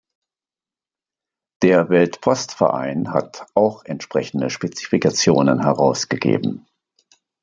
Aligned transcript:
Der 1.61 1.89
Weltpostverein 1.89 3.13
hat 3.13 3.45
auch 3.53 3.85
entsprechende 3.85 4.49
Spezifikationen 4.49 5.59
herausgegeben. 5.61 6.65